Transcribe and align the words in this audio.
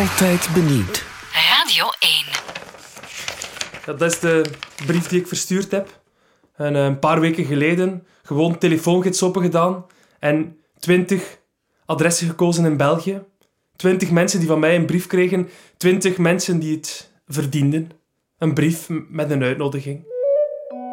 Altijd 0.00 0.48
benieuwd. 0.54 1.04
Radio 1.32 1.84
1. 1.98 2.12
Ja, 3.86 3.92
dat 3.92 4.12
is 4.12 4.18
de 4.18 4.44
brief 4.86 5.08
die 5.08 5.20
ik 5.20 5.26
verstuurd 5.26 5.70
heb. 5.70 6.00
En, 6.56 6.76
eh, 6.76 6.84
een 6.84 6.98
paar 6.98 7.20
weken 7.20 7.44
geleden 7.44 8.06
gewoon 8.22 8.58
telefoongids 8.58 9.22
opengedaan 9.22 9.86
en 10.18 10.58
20 10.78 11.38
adressen 11.84 12.28
gekozen 12.28 12.64
in 12.64 12.76
België. 12.76 13.22
20 13.76 14.10
mensen 14.10 14.38
die 14.38 14.48
van 14.48 14.58
mij 14.58 14.76
een 14.76 14.86
brief 14.86 15.06
kregen. 15.06 15.48
20 15.76 16.18
mensen 16.18 16.58
die 16.58 16.76
het 16.76 17.10
verdienden. 17.26 17.90
Een 18.38 18.54
brief 18.54 18.86
met 19.08 19.30
een 19.30 19.42
uitnodiging. 19.42 20.04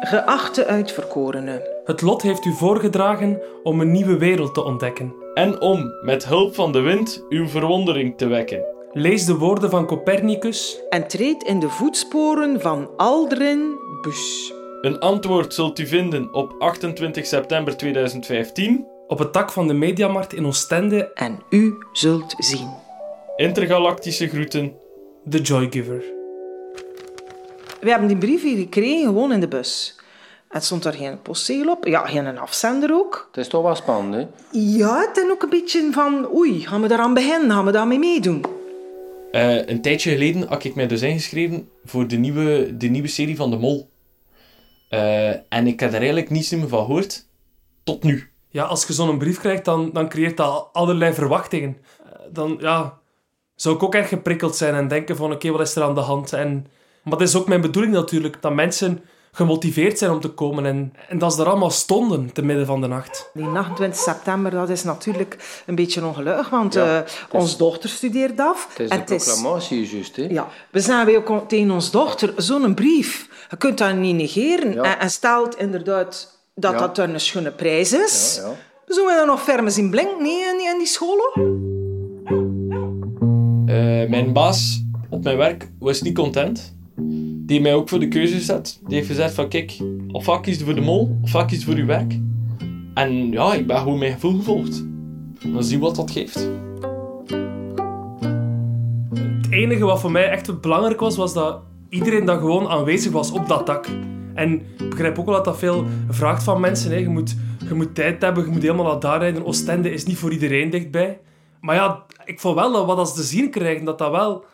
Geachte 0.00 0.66
uitverkorenen, 0.66 1.62
Het 1.84 2.00
lot 2.00 2.22
heeft 2.22 2.44
u 2.44 2.52
voorgedragen 2.52 3.40
om 3.62 3.80
een 3.80 3.92
nieuwe 3.92 4.16
wereld 4.16 4.54
te 4.54 4.64
ontdekken. 4.64 5.14
En 5.34 5.60
om, 5.60 5.92
met 6.02 6.26
hulp 6.26 6.54
van 6.54 6.72
de 6.72 6.80
wind, 6.80 7.24
uw 7.28 7.48
verwondering 7.48 8.16
te 8.16 8.26
wekken. 8.26 8.78
Lees 8.92 9.24
de 9.24 9.36
woorden 9.36 9.70
van 9.70 9.86
Copernicus. 9.86 10.80
en 10.88 11.08
treed 11.08 11.42
in 11.42 11.60
de 11.60 11.68
voetsporen 11.68 12.60
van 12.60 12.90
Aldrin 12.96 13.78
Bus. 14.02 14.52
Een 14.80 14.98
antwoord 14.98 15.54
zult 15.54 15.78
u 15.78 15.86
vinden 15.86 16.34
op 16.34 16.54
28 16.58 17.26
september 17.26 17.76
2015. 17.76 18.86
Op 19.06 19.18
het 19.18 19.32
dak 19.32 19.50
van 19.52 19.66
de 19.66 19.74
Mediamarkt 19.74 20.32
in 20.32 20.46
Oostende, 20.46 21.12
En 21.14 21.38
u 21.50 21.74
zult 21.92 22.34
zien. 22.38 22.68
Intergalactische 23.36 24.28
groeten. 24.28 24.72
The 25.28 25.40
Joygiver. 25.40 26.04
We 27.80 27.90
hebben 27.90 28.08
die 28.08 28.18
brief 28.18 28.42
hier 28.42 28.56
gekregen, 28.56 29.04
gewoon 29.06 29.32
in 29.32 29.40
de 29.40 29.48
bus. 29.48 29.96
Het 30.48 30.64
stond 30.64 30.82
daar 30.82 30.92
geen 30.92 31.22
postzegel 31.22 31.72
op, 31.72 31.86
ja, 31.86 32.06
geen 32.06 32.38
afzender 32.38 32.94
ook. 32.94 33.28
Het 33.30 33.36
is 33.40 33.48
toch 33.48 33.62
wel 33.62 33.74
spannend, 33.74 34.14
hè? 34.14 34.26
Ja, 34.58 35.00
het 35.00 35.16
is 35.16 35.30
ook 35.30 35.42
een 35.42 35.48
beetje 35.48 35.88
van, 35.92 36.28
oei, 36.34 36.66
gaan 36.66 36.80
we 36.82 36.88
daaraan 36.88 37.14
beginnen, 37.14 37.50
gaan 37.50 37.64
we 37.64 37.72
daarmee 37.72 37.98
meedoen? 37.98 38.58
Eh, 39.30 39.66
een 39.66 39.82
tijdje 39.82 40.10
geleden 40.10 40.48
had 40.48 40.64
ik 40.64 40.74
mij 40.74 40.86
dus 40.86 41.02
ingeschreven 41.02 41.68
voor 41.84 42.06
de 42.06 42.16
nieuwe, 42.16 42.76
de 42.76 42.86
nieuwe 42.86 43.08
serie 43.08 43.36
van 43.36 43.50
De 43.50 43.56
Mol. 43.56 43.90
Eh, 44.88 45.28
en 45.28 45.66
ik 45.66 45.80
heb 45.80 45.90
er 45.90 45.98
eigenlijk 45.98 46.30
niets 46.30 46.50
meer 46.50 46.68
van 46.68 46.84
gehoord. 46.84 47.26
Tot 47.84 48.02
nu. 48.02 48.30
Ja, 48.48 48.64
als 48.64 48.86
je 48.86 48.92
zo'n 48.92 49.18
brief 49.18 49.38
krijgt, 49.38 49.64
dan, 49.64 49.90
dan 49.92 50.08
creëert 50.08 50.36
dat 50.36 50.68
allerlei 50.72 51.14
verwachtingen. 51.14 51.76
Eh, 52.04 52.12
Dan, 52.32 52.56
ja, 52.60 52.98
zou 53.54 53.74
ik 53.74 53.82
ook 53.82 53.94
erg 53.94 54.08
geprikkeld 54.08 54.56
zijn 54.56 54.74
en 54.74 54.88
denken 54.88 55.16
van, 55.16 55.32
oké, 55.32 55.50
wat 55.50 55.60
is 55.60 55.76
er 55.76 55.82
aan 55.82 55.94
de 55.94 56.00
hand? 56.00 56.32
En, 56.32 56.66
maar 57.04 57.18
het 57.18 57.28
is 57.28 57.36
ook 57.36 57.48
mijn 57.48 57.60
bedoeling 57.60 57.94
natuurlijk, 57.94 58.42
dat 58.42 58.54
mensen 58.54 59.04
gemotiveerd 59.32 59.98
zijn 59.98 60.10
om 60.10 60.20
te 60.20 60.28
komen 60.28 60.66
en, 60.66 60.92
en 61.08 61.18
dat 61.18 61.34
ze 61.34 61.40
er 61.40 61.48
allemaal 61.48 61.70
stonden, 61.70 62.32
te 62.32 62.42
midden 62.42 62.66
van 62.66 62.80
de 62.80 62.86
nacht. 62.86 63.30
Die 63.34 63.44
28 63.46 64.00
september, 64.00 64.50
dat 64.50 64.68
is 64.68 64.84
natuurlijk 64.84 65.62
een 65.66 65.74
beetje 65.74 66.04
ongelukkig, 66.06 66.48
want 66.50 66.74
Ja, 66.74 66.98
eh, 66.98 67.04
is- 67.06 67.26
onze 67.30 67.56
dochter 67.56 67.88
studeert 67.90 68.40
af. 68.40 68.68
Het 68.70 68.78
is 68.80 68.88
en 68.88 68.98
de 68.98 69.04
proclamatie, 69.04 69.88
juist, 69.90 70.16
hè? 70.16 70.22
Ja, 70.30 70.48
we 70.70 71.02
wij 71.04 71.16
ook 71.16 71.48
tegen 71.48 71.70
onze 71.70 71.90
dochter, 71.90 72.32
zo'n 72.36 72.74
brief, 72.74 73.28
je 73.50 73.56
kunt 73.56 73.78
dat 73.78 73.94
niet 73.96 74.16
negeren. 74.16 74.72
Ja. 74.72 74.82
En, 74.82 74.98
en 75.00 75.10
stelt 75.10 75.58
inderdaad 75.58 76.38
dat 76.54 76.72
Ja. 76.72 76.78
dat 76.78 76.98
een 76.98 77.20
schone 77.20 77.50
prijs 77.50 77.92
is. 77.92 78.38
Ja, 78.42 78.48
ja. 78.48 78.54
Zullen 78.86 79.10
we 79.10 79.16
dan 79.18 79.26
nog 79.26 79.42
ferme 79.42 79.70
zien 79.70 79.90
blinken 79.90 80.22
nee, 80.22 80.40
in, 80.40 80.60
in 80.72 80.78
die 80.78 80.86
scholen? 80.86 81.30
Eh, 83.66 84.08
mijn 84.08 84.32
baas 84.32 84.82
op 85.10 85.22
mijn 85.22 85.36
werk 85.36 85.70
was 85.78 86.02
niet 86.02 86.14
content. 86.14 86.74
Die 87.50 87.60
mij 87.60 87.74
ook 87.74 87.88
voor 87.88 87.98
de 87.98 88.08
keuze 88.08 88.34
gezet. 88.34 88.80
Die 88.86 88.96
heeft 88.96 89.08
gezegd 89.08 89.34
van, 89.34 89.48
kijk, 89.48 89.78
ofwel 90.08 90.40
kies 90.40 90.58
je 90.58 90.64
voor 90.64 90.74
de 90.74 90.80
mol, 90.80 91.18
ofwel 91.22 91.44
kies 91.44 91.58
je 91.58 91.64
voor 91.64 91.76
je 91.76 91.84
werk. 91.84 92.18
En 92.94 93.30
ja, 93.30 93.54
ik 93.54 93.66
ben 93.66 93.78
gewoon 93.78 93.98
mijn 93.98 94.12
gevoel 94.12 94.36
gevolgd. 94.36 94.84
Dan 95.52 95.64
zie 95.64 95.78
wat 95.78 95.96
dat 95.96 96.10
geeft. 96.10 96.50
Het 99.14 99.50
enige 99.50 99.84
wat 99.84 100.00
voor 100.00 100.10
mij 100.10 100.30
echt 100.30 100.60
belangrijk 100.60 101.00
was, 101.00 101.16
was 101.16 101.34
dat 101.34 101.60
iedereen 101.88 102.24
dan 102.24 102.38
gewoon 102.38 102.68
aanwezig 102.68 103.12
was 103.12 103.30
op 103.32 103.48
dat 103.48 103.66
dak. 103.66 103.86
En 104.34 104.52
ik 104.78 104.90
begrijp 104.90 105.18
ook 105.18 105.26
wel 105.26 105.34
dat 105.34 105.44
dat 105.44 105.58
veel 105.58 105.84
vraagt 106.08 106.42
van 106.42 106.60
mensen. 106.60 106.90
Hè. 106.90 106.96
Je, 106.96 107.08
moet, 107.08 107.36
je 107.68 107.74
moet 107.74 107.94
tijd 107.94 108.22
hebben, 108.22 108.44
je 108.44 108.50
moet 108.50 108.62
helemaal 108.62 108.86
naar 108.86 109.00
daar 109.00 109.18
rijden. 109.18 109.46
Oostende 109.46 109.92
is 109.92 110.04
niet 110.04 110.18
voor 110.18 110.32
iedereen 110.32 110.70
dichtbij. 110.70 111.20
Maar 111.60 111.74
ja, 111.74 112.04
ik 112.24 112.40
vond 112.40 112.54
wel 112.54 112.72
dat 112.72 112.86
wat 112.86 112.98
als 112.98 113.14
te 113.14 113.22
zien 113.22 113.50
krijgen, 113.50 113.84
dat 113.84 113.98
dat 113.98 114.10
wel, 114.10 114.44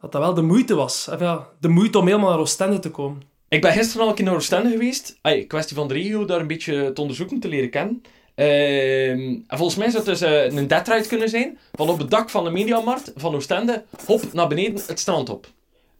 dat 0.00 0.12
dat 0.12 0.20
wel 0.20 0.34
de 0.34 0.42
moeite 0.42 0.74
was. 0.74 1.08
Ja, 1.18 1.46
de 1.60 1.68
moeite 1.68 1.98
om 1.98 2.06
helemaal 2.06 2.30
naar 2.30 2.38
Oostende 2.38 2.78
te 2.78 2.90
komen. 2.90 3.22
Ik 3.48 3.60
ben 3.60 3.72
gisteren 3.72 4.02
al 4.02 4.08
een 4.08 4.14
keer 4.14 4.24
naar 4.24 4.34
Oostende 4.34 4.70
geweest. 4.70 5.18
Ay, 5.20 5.44
kwestie 5.44 5.76
van 5.76 5.88
de 5.88 5.94
regio, 5.94 6.24
daar 6.24 6.40
een 6.40 6.46
beetje 6.46 6.92
te 6.92 7.00
onderzoeken, 7.00 7.40
te 7.40 7.48
leren 7.48 7.70
kennen. 7.70 8.02
Ehm, 8.34 9.38
en 9.46 9.56
volgens 9.56 9.78
mij 9.78 9.90
zou 9.90 10.04
het 10.04 10.18
dus 10.18 10.20
eh, 10.20 10.44
een 10.44 10.68
deadride 10.68 11.08
kunnen 11.08 11.28
zijn. 11.28 11.58
Van 11.72 11.88
op 11.88 11.98
het 11.98 12.10
dak 12.10 12.30
van 12.30 12.44
de 12.44 12.50
Mediamarkt 12.50 13.12
van 13.16 13.34
Oostende, 13.34 13.84
hop, 14.06 14.32
naar 14.32 14.48
beneden 14.48 14.82
het 14.86 14.98
strand 14.98 15.28
op. 15.28 15.46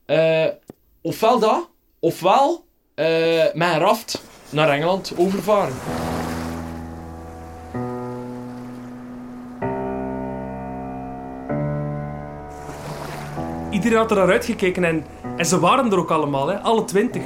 Eh, 0.07 0.47
ofwel 1.01 1.39
dat, 1.39 1.69
ofwel 1.99 2.65
eh, 2.95 3.07
met 3.55 3.69
een 3.69 3.79
raft 3.79 4.23
naar 4.51 4.69
Engeland 4.69 5.13
overvaren. 5.17 5.75
Iedereen 13.71 13.99
had 13.99 14.11
er 14.11 14.17
naar 14.17 14.31
uitgekeken 14.31 14.85
en, 14.85 15.05
en 15.37 15.47
ze 15.47 15.61
waren 15.61 15.93
er 15.93 15.99
ook 15.99 16.11
allemaal, 16.11 16.49
hè, 16.49 16.59
alle 16.59 16.85
twintig. 16.85 17.23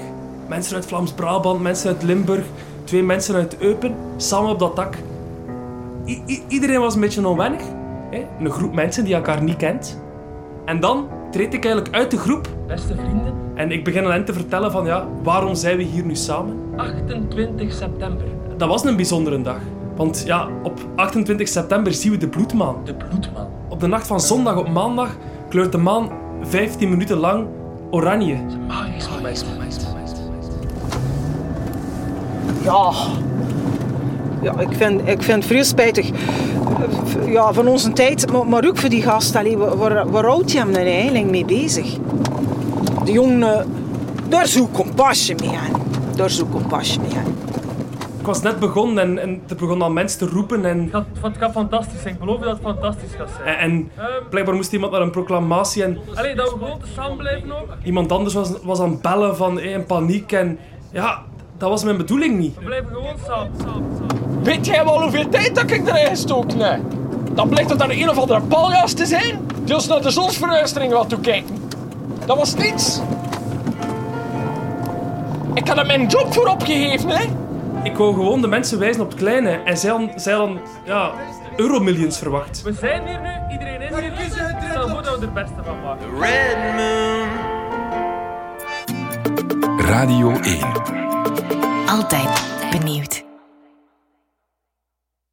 Mensen 0.49 0.75
uit 0.77 0.87
Vlaams-Brabant, 0.87 1.61
mensen 1.61 1.89
uit 1.89 2.03
Limburg, 2.03 2.45
twee 2.85 3.03
mensen 3.03 3.35
uit 3.35 3.59
Eupen, 3.59 3.95
samen 4.17 4.51
op 4.51 4.59
dat 4.59 4.77
dak. 4.77 4.95
I- 6.07 6.23
i- 6.27 6.43
iedereen 6.49 6.81
was 6.81 6.95
een 6.95 7.01
beetje 7.01 7.29
onwennig. 7.29 7.61
Hè? 8.11 8.27
Een 8.41 8.51
groep 8.51 8.75
mensen 8.75 9.05
die 9.05 9.15
elkaar 9.15 9.43
niet 9.43 9.57
kent. 9.57 10.01
En 10.65 10.81
dan 10.81 11.07
treed 11.31 11.55
ik 11.55 11.65
eigenlijk 11.65 11.95
uit 11.95 12.11
de 12.11 12.17
groep, 12.19 12.49
beste 12.67 12.95
vrienden. 12.95 13.35
En 13.55 13.71
ik 13.73 13.85
begin 13.85 14.05
aan 14.05 14.13
hen 14.13 14.25
te 14.25 14.33
vertellen 14.33 14.73
van, 14.73 14.85
ja, 14.85 15.07
waarom 15.23 15.55
zijn 15.55 15.77
we 15.77 15.83
hier 15.83 16.05
nu 16.05 16.17
samen? 16.17 16.57
28 16.77 17.73
september. 17.73 18.25
Dat 18.57 18.69
was 18.69 18.85
een 18.85 18.97
bijzondere 18.97 19.43
dag. 19.43 19.59
Want 19.97 20.23
ja, 20.27 20.49
op 20.63 20.81
28 20.97 21.49
september 21.49 21.93
zien 21.93 22.13
we 22.13 22.19
de 22.19 22.29
bloedmaan. 22.29 22.77
De 22.85 22.95
bloedmaan. 22.95 23.49
Op 23.69 23.81
de 23.81 23.87
nacht 23.87 24.07
van 24.07 24.21
zondag 24.21 24.57
op 24.57 24.69
maandag 24.69 25.17
kleurt 25.49 25.73
de 25.73 25.79
maan 25.79 26.09
15 26.47 26.89
minuten 26.89 27.17
lang 27.17 27.47
oranje. 27.91 28.37
Ja. 32.63 32.93
Ja, 34.43 34.61
ik 34.61 34.73
vind, 34.77 35.01
ik 35.09 35.23
vind 35.23 35.37
het 35.37 35.47
vrij 35.47 35.63
spijtig. 35.63 36.11
Eh, 36.11 37.33
Ja, 37.33 37.53
van 37.53 37.67
onze 37.69 37.93
tijd, 37.93 38.33
maar, 38.49 38.67
ook 38.67 38.77
voor 38.77 38.89
die 38.89 39.03
gast. 39.03 39.37
Allee, 39.37 39.57
waar, 39.57 40.11
waar, 40.11 40.25
houdt 40.25 40.53
hij 40.53 40.61
hem 40.61 40.73
dan 40.73 40.83
eigenlijk 40.83 41.31
mee 41.31 41.45
bezig? 41.45 41.97
De 43.05 43.13
jongen, 43.13 43.67
daar 44.29 44.47
zoek 44.47 44.73
compassie 44.73 45.35
mee 45.41 45.57
aan. 45.57 45.81
Daar 46.17 46.31
zoek 46.31 46.51
compassie 46.51 47.01
mee 47.01 47.17
aan. 47.17 47.35
Ik 48.25 48.31
was 48.31 48.43
net 48.43 48.59
begonnen 48.59 48.99
en, 49.05 49.19
en 49.19 49.43
er 49.49 49.57
begonnen 49.57 49.87
al 49.87 49.93
mensen 49.93 50.19
te 50.19 50.27
roepen. 50.35 50.65
En, 50.65 50.89
Het, 50.93 51.05
het 51.23 51.37
gaat 51.39 51.53
fantastisch 51.53 52.01
zijn. 52.03 52.15
Ik 52.15 52.21
beloof 52.21 52.39
je 52.39 52.45
dat 52.45 52.53
het 52.55 52.63
fantastisch 52.63 53.15
gaat 53.19 53.29
zijn. 53.45 53.57
en, 53.57 53.71
en 53.71 53.91
blijkbaar 54.31 54.55
moest 54.55 54.73
iemand 54.73 54.93
naar 54.93 55.01
een 55.01 55.11
proclamatie 55.11 55.83
en 55.85 55.99
Allee, 56.15 56.35
dat 56.35 56.53
we 56.53 56.59
gewoon 56.59 56.79
te 56.79 56.87
samen 56.95 57.17
blijven 57.17 57.53
ook. 57.53 57.69
iemand 57.83 58.13
anders 58.13 58.35
was, 58.35 58.51
was 58.63 58.81
aan 58.81 58.91
het 58.91 59.01
bellen 59.03 59.37
van 59.37 59.59
eh, 59.61 59.73
in 59.73 59.87
paniek. 59.87 60.33
En 60.33 60.59
ja, 60.93 61.23
dat 61.59 61.69
was 61.69 61.85
mijn 61.85 61.97
bedoeling 61.97 62.39
niet. 62.39 62.55
We 62.59 62.65
blijven 62.65 62.89
gewoon 62.93 63.15
samen. 63.27 63.51
samen, 63.59 63.91
samen. 64.09 64.43
Weet 64.43 64.67
jij 64.67 64.85
wel 64.85 65.03
hoeveel 65.03 65.29
tijd 65.29 65.55
dat 65.55 65.71
ik 65.71 65.89
erin 65.89 66.07
gestoken 66.07 66.59
heb? 66.59 66.81
Dan 67.35 67.49
blijkt 67.49 67.71
het 67.71 67.79
daar 67.79 67.91
een 67.91 68.11
of 68.11 68.19
andere 68.19 68.41
paljas 68.41 68.93
te 68.93 69.07
zijn 69.07 69.41
die 69.65 69.75
ons 69.75 69.87
naar 69.87 70.03
de 70.03 70.11
zonsverduistering 70.11 70.93
wat 70.93 71.09
toekijken. 71.09 71.57
Dat 72.27 72.37
was 72.37 72.55
niets. 72.55 73.01
Ik 75.55 75.69
had 75.69 75.79
er 75.79 75.87
mijn 75.87 76.07
job 76.07 76.33
voor 76.35 76.47
opgegeven, 76.47 77.09
hè. 77.09 77.25
Ik 77.85 77.97
wou 77.97 78.15
gewoon 78.15 78.41
de 78.41 78.49
mensen 78.49 78.79
wijzen 78.79 79.03
op 79.03 79.09
het 79.09 79.19
kleine. 79.19 79.51
En 79.51 79.79
zij 79.79 79.91
hadden, 79.91 80.21
zij 80.21 80.33
hadden 80.33 80.61
ja, 80.85 81.13
euromillions 81.57 82.19
verwacht. 82.19 82.63
We 82.63 82.73
zijn 82.73 83.07
hier 83.07 83.21
nu, 83.21 83.53
iedereen 83.53 83.81
is 83.81 83.89
hier. 83.89 84.11
nu. 84.11 84.71
Stel 84.71 84.89
voor 84.89 85.03
dat 85.03 85.19
we 85.19 85.27
er 85.27 85.33
het 85.33 85.35
beste 85.35 85.63
van 85.65 85.81
maken. 85.83 86.07
Radio 89.79 90.31
1. 90.31 90.59
Altijd 91.87 92.43
benieuwd. 92.71 93.25